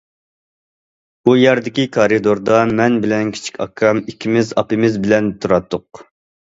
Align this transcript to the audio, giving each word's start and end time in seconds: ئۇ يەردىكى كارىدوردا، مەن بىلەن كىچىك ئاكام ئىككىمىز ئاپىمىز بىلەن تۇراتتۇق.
ئۇ 1.29 1.35
يەردىكى 1.39 1.85
كارىدوردا، 1.99 2.59
مەن 2.81 2.97
بىلەن 3.05 3.31
كىچىك 3.39 3.63
ئاكام 3.69 4.05
ئىككىمىز 4.09 4.53
ئاپىمىز 4.59 5.03
بىلەن 5.09 5.35
تۇراتتۇق. 5.43 6.09